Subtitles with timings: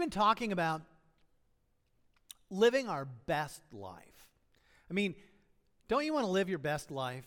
[0.00, 0.80] Been talking about
[2.48, 4.26] living our best life.
[4.90, 5.14] I mean,
[5.88, 7.26] don't you want to live your best life?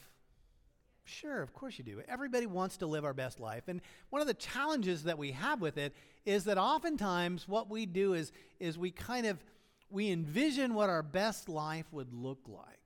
[1.04, 2.01] Sure, of course you do.
[2.07, 3.65] Everybody wants to live our best life.
[3.67, 5.94] And one of the challenges that we have with it
[6.25, 9.38] is that oftentimes what we do is, is we kind of
[9.92, 12.84] we envision what our best life would look like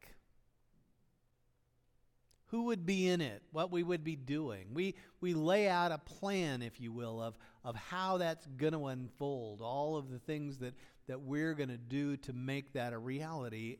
[2.47, 4.67] who would be in it, what we would be doing.
[4.73, 8.85] We, we lay out a plan, if you will, of, of how that's going to
[8.85, 10.73] unfold, all of the things that,
[11.07, 13.79] that we're going to do to make that a reality.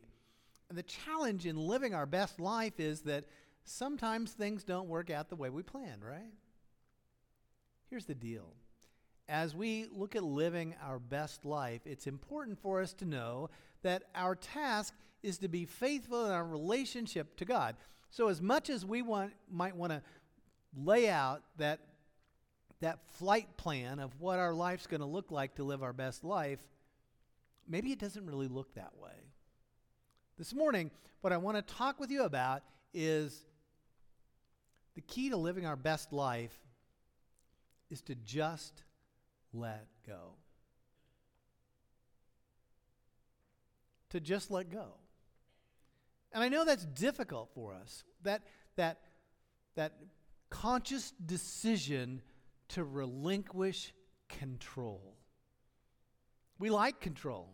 [0.67, 3.23] And the challenge in living our best life is that
[3.63, 6.33] sometimes things don't work out the way we planned, right?
[7.89, 8.53] Here's the deal.
[9.29, 13.49] As we look at living our best life, it's important for us to know
[13.83, 17.77] that our task is to be faithful in our relationship to God.
[18.09, 20.01] So, as much as we want, might want to
[20.75, 21.79] lay out that,
[22.81, 26.23] that flight plan of what our life's going to look like to live our best
[26.23, 26.59] life,
[27.67, 29.33] maybe it doesn't really look that way.
[30.37, 33.45] This morning, what I want to talk with you about is
[34.95, 36.55] the key to living our best life
[37.89, 38.83] is to just
[39.53, 40.33] let go.
[44.11, 44.93] To just let go.
[46.31, 48.03] And I know that's difficult for us.
[48.23, 48.43] That,
[48.75, 48.99] that,
[49.75, 49.93] that
[50.49, 52.21] conscious decision
[52.69, 53.93] to relinquish
[54.29, 55.15] control.
[56.59, 57.53] We like control.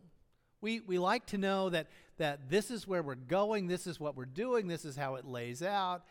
[0.62, 4.16] We, we like to know that, that this is where we're going, this is what
[4.16, 6.04] we're doing, this is how it lays out.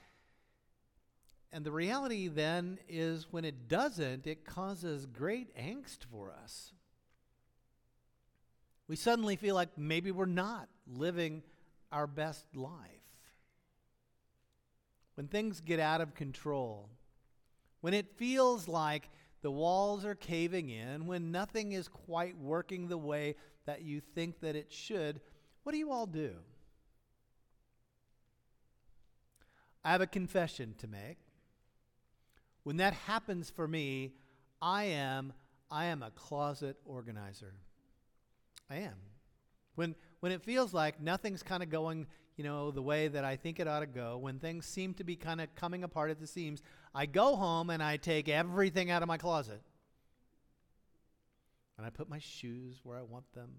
[1.53, 6.73] And the reality then is when it doesn't, it causes great angst for us.
[8.89, 11.43] We suddenly feel like maybe we're not living
[11.91, 12.77] our best life.
[15.15, 16.89] When things get out of control,
[17.83, 19.11] when it feels like
[19.43, 23.35] the walls are caving in, when nothing is quite working the way
[23.67, 25.21] that you think that it should,
[25.65, 26.33] what do you all do?
[29.85, 31.19] I have a confession to make.
[32.63, 34.13] When that happens for me,
[34.61, 35.33] I am
[35.71, 37.55] I am a closet organizer.
[38.71, 38.95] I am.
[39.75, 42.07] When when it feels like nothing's kind of going,
[42.37, 45.05] you know, the way that I think it ought to go, when things seem to
[45.05, 46.63] be kind of coming apart at the seams,
[46.95, 49.63] I go home and I take everything out of my closet.
[51.77, 53.51] And I put my shoes where I want them.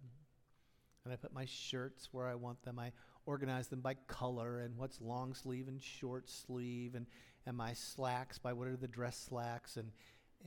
[1.03, 2.79] And I put my shirts where I want them.
[2.79, 2.91] I
[3.25, 7.05] organize them by color and what's long sleeve and short sleeve and,
[7.45, 9.91] and my slacks by what are the dress slacks and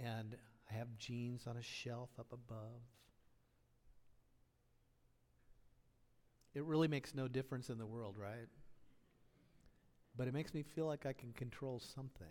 [0.02, 0.36] and
[0.70, 2.82] I have jeans on a shelf up above.
[6.56, 8.48] It really makes no difference in the world, right?
[10.16, 12.26] But it makes me feel like I can control something.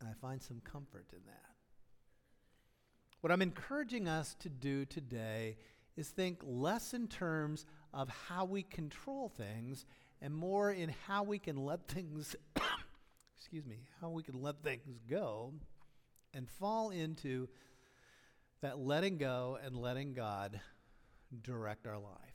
[0.00, 1.56] And I find some comfort in that.
[3.20, 5.58] What I'm encouraging us to do today
[5.94, 9.84] is think less in terms of how we control things
[10.22, 12.34] and more in how we can let things
[13.36, 15.52] excuse me, how we can let things go
[16.32, 17.46] and fall into
[18.62, 20.58] that letting go and letting God
[21.42, 22.29] direct our life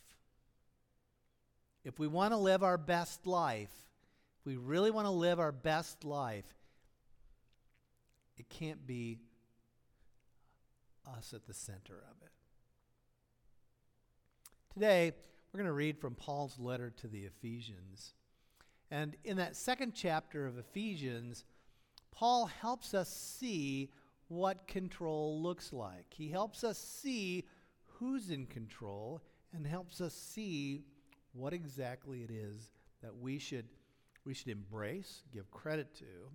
[1.85, 3.71] if we want to live our best life,
[4.39, 6.51] if we really want to live our best life,
[8.37, 9.19] it can't be
[11.07, 12.31] us at the center of it.
[14.73, 15.13] Today,
[15.53, 18.13] we're going to read from Paul's letter to the Ephesians.
[18.89, 21.45] And in that second chapter of Ephesians,
[22.11, 23.91] Paul helps us see
[24.27, 26.07] what control looks like.
[26.09, 27.45] He helps us see
[27.85, 29.21] who's in control
[29.53, 30.83] and helps us see
[31.35, 32.69] what exactly it is
[33.01, 33.65] that we should
[34.25, 36.31] we should embrace, give credit to,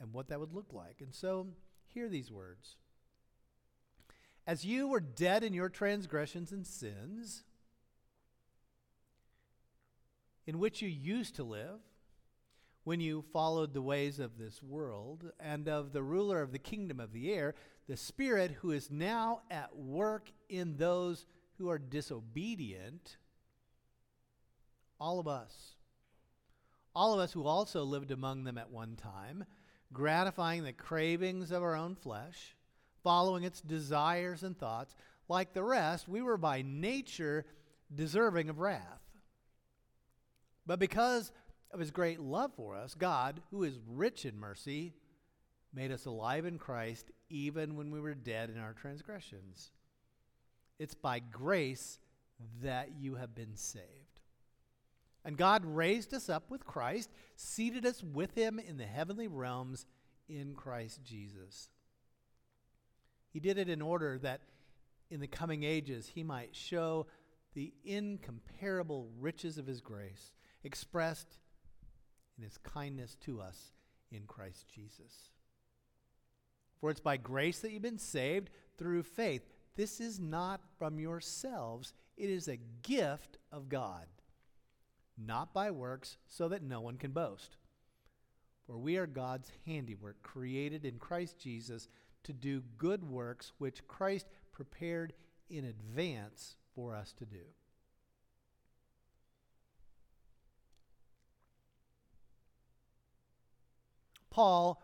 [0.00, 1.00] and what that would look like.
[1.00, 1.48] And so,
[1.92, 2.76] hear these words.
[4.46, 7.42] As you were dead in your transgressions and sins,
[10.46, 11.80] in which you used to live,
[12.84, 17.00] when you followed the ways of this world and of the ruler of the kingdom
[17.00, 17.56] of the air,
[17.88, 21.26] the Spirit who is now at work in those
[21.58, 23.16] who are disobedient,
[24.98, 25.74] all of us.
[26.94, 29.44] All of us who also lived among them at one time,
[29.92, 32.56] gratifying the cravings of our own flesh,
[33.02, 34.94] following its desires and thoughts.
[35.28, 37.44] Like the rest, we were by nature
[37.94, 39.02] deserving of wrath.
[40.66, 41.30] But because
[41.70, 44.94] of his great love for us, God, who is rich in mercy,
[45.74, 49.70] made us alive in Christ even when we were dead in our transgressions.
[50.78, 51.98] It's by grace
[52.62, 54.15] that you have been saved.
[55.26, 59.84] And God raised us up with Christ, seated us with him in the heavenly realms
[60.28, 61.68] in Christ Jesus.
[63.32, 64.42] He did it in order that
[65.10, 67.08] in the coming ages he might show
[67.54, 70.30] the incomparable riches of his grace
[70.62, 71.38] expressed
[72.38, 73.72] in his kindness to us
[74.12, 75.32] in Christ Jesus.
[76.80, 79.42] For it's by grace that you've been saved through faith.
[79.74, 84.06] This is not from yourselves, it is a gift of God,
[85.18, 87.56] not by works, so that no one can boast.
[88.66, 91.88] For we are God's handiwork, created in Christ Jesus
[92.24, 95.12] to do good works which Christ prepared
[95.48, 97.44] in advance for us to do.
[104.30, 104.82] Paul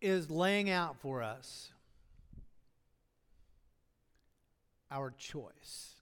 [0.00, 1.72] is laying out for us
[4.90, 5.94] our choice.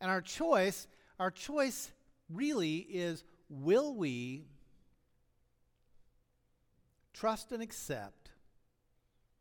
[0.00, 0.86] And our choice,
[1.18, 1.90] our choice
[2.30, 4.44] really is will we
[7.12, 8.30] trust and accept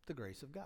[0.06, 0.66] the grace of God?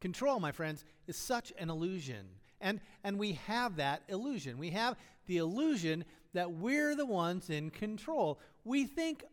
[0.00, 2.26] Control, my friends, is such an illusion.
[2.60, 4.58] And, and we have that illusion.
[4.58, 4.96] We have
[5.26, 8.40] the illusion that we're the ones in control.
[8.64, 9.24] We think,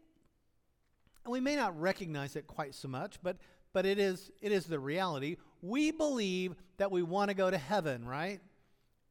[1.23, 3.37] and we may not recognize it quite so much, but,
[3.73, 5.37] but it, is, it is the reality.
[5.61, 8.39] We believe that we want to go to heaven, right?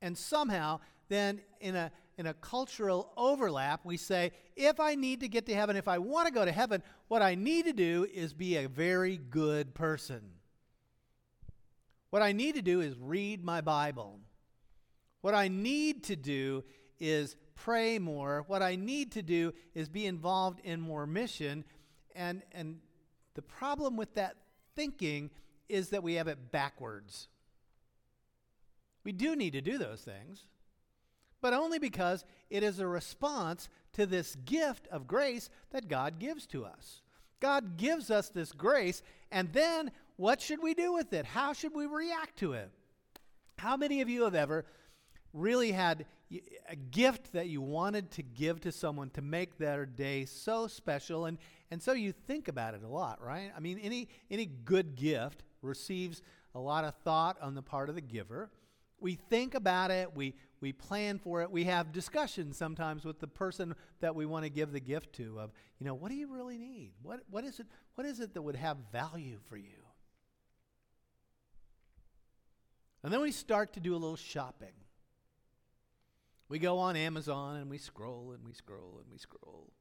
[0.00, 5.28] And somehow, then in a, in a cultural overlap, we say, if I need to
[5.28, 8.06] get to heaven, if I want to go to heaven, what I need to do
[8.12, 10.22] is be a very good person.
[12.10, 14.20] What I need to do is read my Bible.
[15.20, 16.64] What I need to do
[16.98, 18.44] is pray more.
[18.46, 21.64] What I need to do is be involved in more mission.
[22.14, 22.78] And, and
[23.34, 24.36] the problem with that
[24.74, 25.30] thinking
[25.68, 27.28] is that we have it backwards.
[29.04, 30.46] We do need to do those things,
[31.40, 36.46] but only because it is a response to this gift of grace that God gives
[36.48, 37.02] to us.
[37.40, 41.26] God gives us this grace, and then what should we do with it?
[41.26, 42.70] How should we react to it?
[43.58, 44.64] How many of you have ever
[45.32, 46.06] really had
[46.68, 51.26] a gift that you wanted to give to someone to make their day so special
[51.26, 51.38] and
[51.70, 55.44] and so you think about it a lot right i mean any any good gift
[55.66, 56.22] receives
[56.54, 58.50] a lot of thought on the part of the giver.
[58.98, 63.26] We think about it we we plan for it we have discussions sometimes with the
[63.26, 66.32] person that we want to give the gift to of you know what do you
[66.32, 66.92] really need?
[67.02, 69.84] What what is it what is it that would have value for you?
[73.02, 74.72] And then we start to do a little shopping.
[76.48, 79.72] We go on Amazon and we scroll and we scroll and we scroll.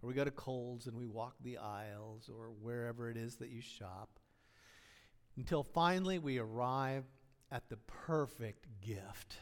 [0.00, 3.50] Or we go to Kohl's and we walk the aisles or wherever it is that
[3.50, 4.20] you shop
[5.36, 7.04] until finally we arrive
[7.50, 9.36] at the perfect gift.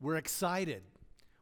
[0.00, 0.82] We're excited.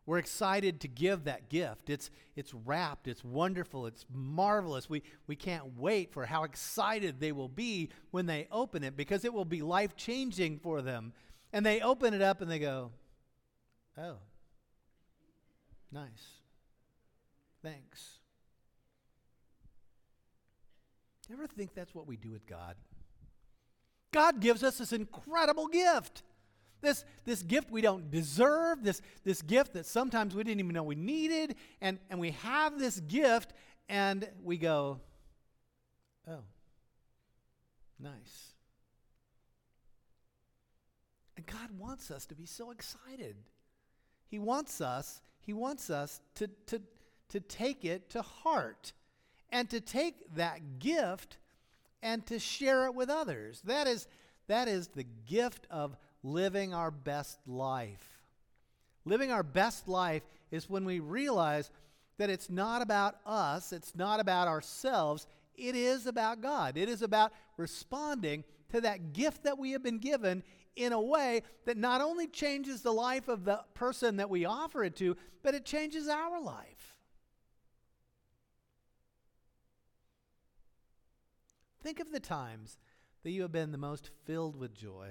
[0.06, 1.88] We're excited to give that gift.
[1.88, 4.88] It's, it's wrapped, it's wonderful, it's marvelous.
[4.90, 9.24] We, we can't wait for how excited they will be when they open it because
[9.24, 11.12] it will be life changing for them.
[11.52, 12.90] And they open it up and they go,
[13.98, 14.16] Oh,
[15.92, 16.26] nice.
[17.62, 18.19] Thanks.
[21.32, 22.74] Ever think that's what we do with God?
[24.12, 26.22] God gives us this incredible gift.
[26.80, 30.82] This, this gift we don't deserve, this, this gift that sometimes we didn't even know
[30.82, 33.52] we needed, and, and we have this gift,
[33.88, 34.98] and we go,
[36.26, 36.42] oh,
[37.98, 38.54] nice.
[41.36, 43.36] And God wants us to be so excited.
[44.26, 46.80] He wants us, He wants us to, to,
[47.28, 48.94] to take it to heart
[49.52, 51.38] and to take that gift
[52.02, 53.60] and to share it with others.
[53.64, 54.06] That is,
[54.46, 58.22] that is the gift of living our best life.
[59.04, 61.70] Living our best life is when we realize
[62.18, 65.26] that it's not about us, it's not about ourselves,
[65.56, 66.76] it is about God.
[66.76, 70.42] It is about responding to that gift that we have been given
[70.76, 74.84] in a way that not only changes the life of the person that we offer
[74.84, 76.96] it to, but it changes our life.
[81.82, 82.78] Think of the times
[83.22, 85.10] that you have been the most filled with joy.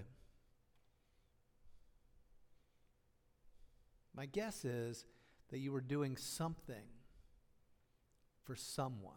[4.16, 5.06] My guess is
[5.50, 6.86] that you were doing something
[8.44, 9.14] for someone.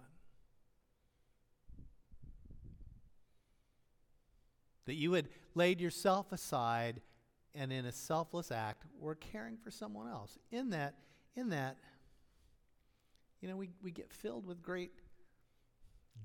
[4.87, 7.01] That you had laid yourself aside
[7.55, 10.39] and in a selfless act were caring for someone else.
[10.51, 10.95] In that,
[11.37, 11.77] in that,
[13.41, 14.93] you know, we, we get filled with great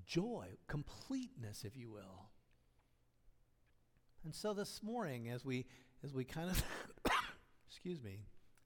[0.06, 2.30] joy, completeness, if you will.
[4.24, 5.66] And so this morning, as we
[6.04, 6.64] as we kind of
[7.70, 8.20] excuse me,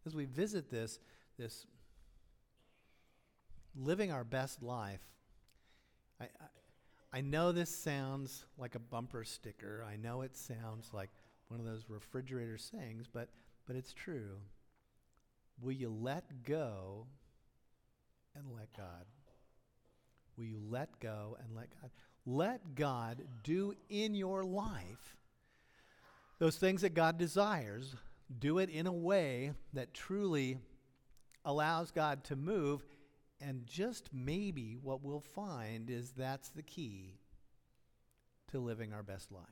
[0.06, 1.00] as we visit this
[1.38, 1.66] this
[3.76, 5.02] living our best life,
[6.20, 9.86] I, I, I know this sounds like a bumper sticker.
[9.88, 11.10] I know it sounds like
[11.50, 13.30] one of those refrigerator sayings, but,
[13.68, 14.38] but it's true.
[15.62, 17.08] Will you let go
[18.36, 19.06] and let God?
[20.38, 21.92] Will you let go and let God?
[22.26, 25.18] Let God do in your life
[26.42, 27.96] those things that God desires.
[28.40, 30.58] Do it in a way that truly
[31.46, 32.84] allows God to move.
[33.40, 37.20] And just maybe what we'll find is that's the key
[38.52, 39.46] to living our best life.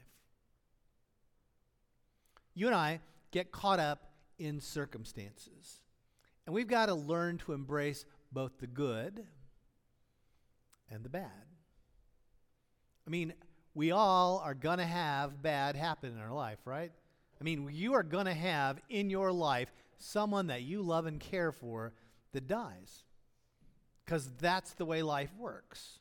[2.55, 5.81] You and I get caught up in circumstances.
[6.47, 9.27] And we've got to learn to embrace both the good
[10.91, 11.45] and the bad.
[13.07, 13.33] I mean,
[13.73, 16.91] we all are going to have bad happen in our life, right?
[17.39, 21.19] I mean, you are going to have in your life someone that you love and
[21.19, 21.93] care for
[22.33, 23.03] that dies.
[24.05, 25.99] Because that's the way life works.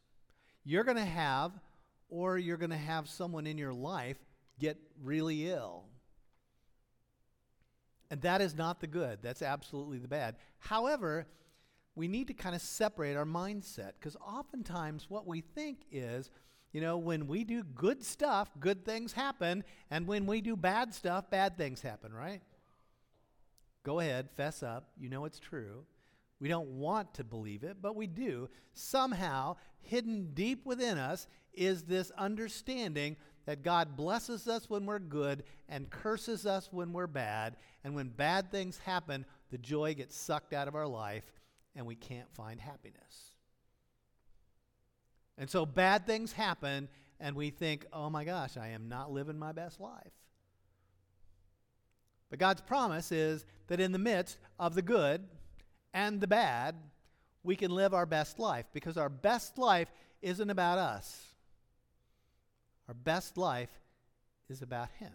[0.64, 1.52] You're going to have,
[2.09, 4.16] or you're going to have someone in your life
[4.59, 5.85] get really ill.
[8.11, 9.18] And that is not the good.
[9.23, 10.37] That's absolutely the bad.
[10.59, 11.26] However,
[11.98, 16.30] we need to kind of separate our mindset because oftentimes what we think is,
[16.72, 19.64] you know, when we do good stuff, good things happen.
[19.90, 22.40] And when we do bad stuff, bad things happen, right?
[23.82, 24.90] Go ahead, fess up.
[24.96, 25.86] You know it's true.
[26.38, 28.48] We don't want to believe it, but we do.
[28.74, 35.42] Somehow, hidden deep within us, is this understanding that God blesses us when we're good
[35.68, 37.56] and curses us when we're bad.
[37.82, 41.24] And when bad things happen, the joy gets sucked out of our life
[41.78, 43.32] and we can't find happiness.
[45.38, 46.88] And so bad things happen,
[47.20, 50.12] and we think, oh my gosh, I am not living my best life.
[52.30, 55.23] But God's promise is that in the midst of the good
[55.94, 56.75] and the bad,
[57.44, 59.88] we can live our best life because our best life
[60.20, 61.35] isn't about us.
[62.88, 63.70] Our best life
[64.50, 65.14] is about Him.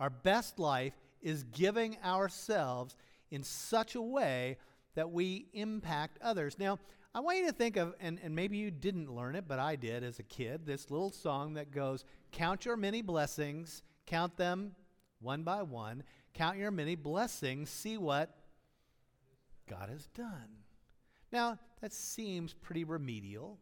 [0.00, 2.96] Our best life is giving ourselves
[3.30, 4.56] in such a way
[4.96, 6.58] that we impact others.
[6.58, 6.78] Now,
[7.14, 9.76] I want you to think of, and, and maybe you didn't learn it, but I
[9.76, 14.74] did as a kid, this little song that goes, Count your many blessings, count them
[15.20, 16.02] one by one,
[16.34, 18.34] count your many blessings, see what
[19.68, 20.64] God has done.
[21.32, 23.58] Now, that seems pretty remedial.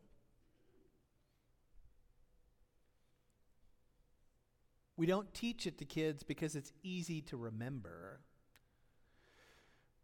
[4.97, 8.21] We don't teach it to kids because it's easy to remember.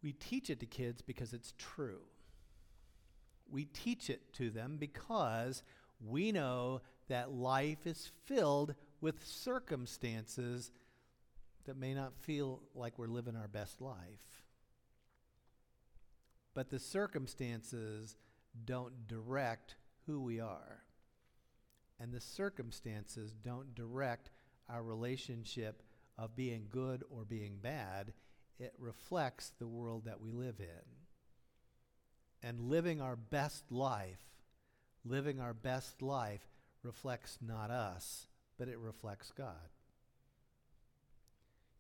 [0.03, 2.01] We teach it to kids because it's true
[3.51, 5.63] we teach it to them because
[6.05, 10.71] we know that life is filled with circumstances
[11.65, 14.45] that may not feel like we're living our best life.
[16.55, 18.17] But the circumstances
[18.65, 19.77] don't direct
[20.07, 20.83] who we are.
[21.99, 24.31] And the circumstances don't direct
[24.69, 25.83] our relationship
[26.17, 28.13] of being good or being bad.
[28.61, 30.67] It reflects the world that we live in
[32.43, 34.21] and living our best life,
[35.03, 36.47] living our best life
[36.83, 38.27] reflects not us,
[38.59, 39.55] but it reflects God.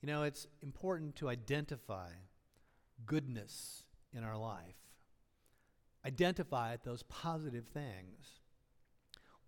[0.00, 2.08] You know, it's important to identify
[3.04, 3.84] goodness
[4.14, 4.76] in our life,
[6.06, 8.40] identify those positive things.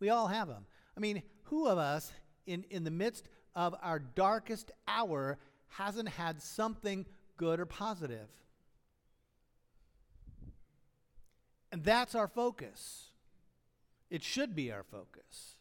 [0.01, 0.67] We all have them.
[0.95, 2.13] I mean, who of us
[2.47, 8.29] in, in the midst of our darkest hour hasn't had something good or positive?
[11.71, 13.11] And that's our focus.
[14.11, 15.57] It should be our focus.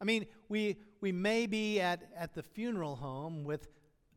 [0.00, 3.68] I mean, we, we may be at, at the funeral home with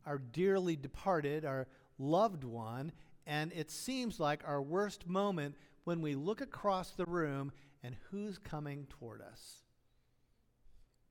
[0.05, 1.67] our dearly departed, our
[1.97, 2.91] loved one,
[3.27, 7.51] and it seems like our worst moment when we look across the room
[7.83, 9.63] and who's coming toward us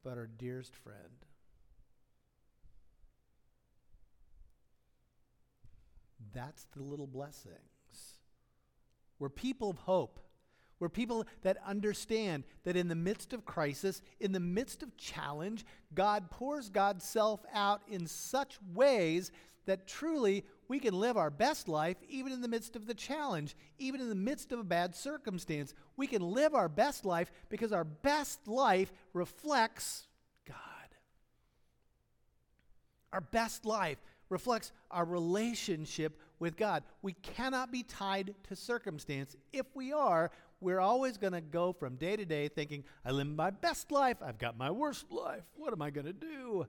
[0.08, 1.26] but our dearest friend.
[6.34, 7.56] That's the little blessings.
[9.18, 10.20] We're people of hope.
[10.80, 15.66] We're people that understand that in the midst of crisis, in the midst of challenge,
[15.92, 19.32] God pours God's self out in such ways
[19.66, 23.56] that truly we can live our best life even in the midst of the challenge,
[23.78, 25.75] even in the midst of a bad circumstance.
[25.96, 30.06] We can live our best life because our best life reflects
[30.46, 30.56] God.
[33.12, 33.98] Our best life
[34.28, 36.82] reflects our relationship with God.
[37.02, 39.37] We cannot be tied to circumstance.
[39.52, 40.30] If we are,
[40.61, 44.18] we're always going to go from day to day thinking, I live my best life,
[44.23, 45.44] I've got my worst life.
[45.54, 46.66] What am I going to do?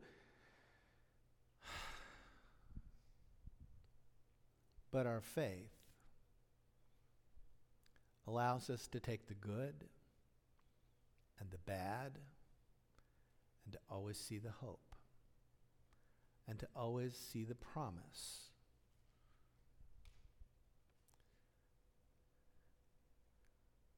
[4.91, 5.69] But our faith
[8.27, 9.85] allows us to take the good
[11.39, 12.17] and the bad,
[13.65, 14.88] and to always see the hope,
[16.49, 18.49] and to always see the promise.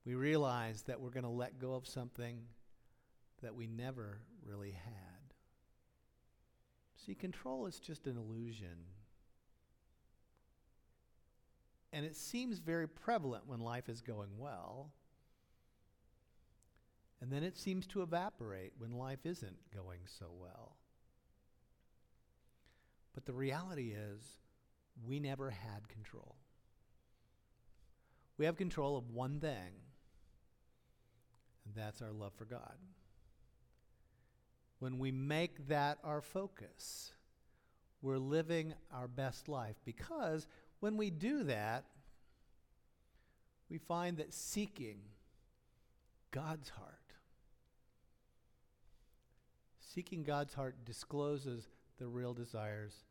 [0.06, 2.40] We realize that we're going to let go of something
[3.42, 5.34] that we never really had.
[7.06, 8.86] See, control is just an illusion.
[11.94, 14.92] And it seems very prevalent when life is going well.
[17.22, 20.76] And then it seems to evaporate when life isn't going so well.
[23.22, 24.20] But the reality is,
[25.06, 26.38] we never had control.
[28.40, 29.74] We have control of one thing,
[31.64, 32.74] and that's our love for God.
[34.80, 37.12] When we make that our focus,
[38.02, 40.48] we're living our best life because
[40.80, 41.86] when we do that,
[43.70, 44.98] we find that seeking
[46.32, 47.14] God's heart,
[49.80, 51.68] seeking God's heart discloses
[52.02, 53.04] the real desires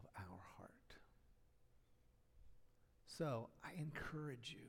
[0.00, 0.70] of our heart.
[3.20, 4.64] So I encourage you,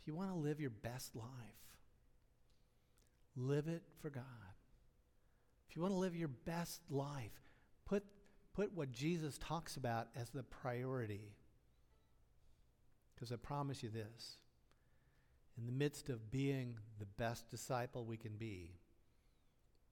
[0.00, 1.28] if you want to live your best life,
[3.36, 4.24] live it for God.
[5.68, 7.30] If you want to live your best life,
[7.86, 8.02] put,
[8.52, 11.36] put what Jesus talks about as the priority.
[13.14, 14.38] Because I promise you this
[15.56, 18.72] in the midst of being the best disciple we can be,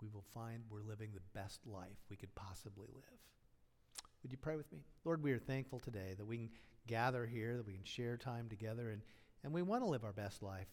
[0.03, 3.21] we will find we're living the best life we could possibly live.
[4.29, 4.81] Would you pray with me?
[5.07, 6.51] Lord, we are thankful today that we can
[6.87, 9.01] gather here, that we can share time together, and,
[9.43, 10.67] and we want to live our best life.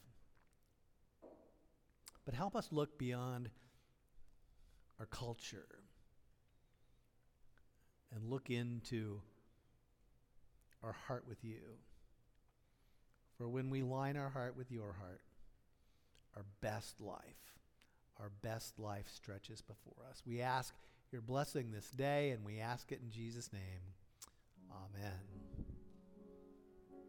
[2.26, 3.50] But help us look beyond
[5.00, 5.80] our culture
[8.14, 9.22] and look into
[10.84, 11.78] our heart with you.
[13.38, 15.22] For when we line our heart with your heart,
[16.36, 17.54] our best life,
[18.20, 20.22] our best life stretches before us.
[20.28, 20.74] We ask
[21.12, 23.62] your blessing this day, and we ask it in Jesus' name.
[24.72, 25.45] Amen.